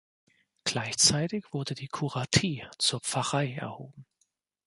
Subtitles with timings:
[0.63, 4.07] Gleichzeitig wurde die Kuratie zur Pfarrei erhoben.